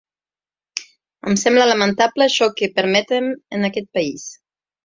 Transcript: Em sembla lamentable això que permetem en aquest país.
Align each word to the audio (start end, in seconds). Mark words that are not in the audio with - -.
Em 1.31 1.37
sembla 1.43 1.67
lamentable 1.71 2.27
això 2.27 2.49
que 2.61 2.73
permetem 2.81 3.31
en 3.59 3.73
aquest 3.73 3.93
país. 4.01 4.29